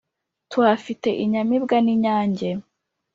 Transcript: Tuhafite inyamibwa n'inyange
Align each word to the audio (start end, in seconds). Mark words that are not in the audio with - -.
Tuhafite 0.51 1.09
inyamibwa 1.23 1.77
n'inyange 1.85 2.49